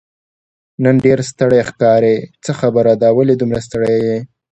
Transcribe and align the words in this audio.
نن 0.83 0.95
ډېر 1.05 1.19
ستړی 1.29 1.61
ښکارې، 1.69 2.15
څه 2.43 2.51
خبره 2.59 2.93
ده، 3.01 3.07
ولې 3.17 3.35
دومره 3.37 3.59
ستړی 3.67 3.95
یې؟ 4.07 4.17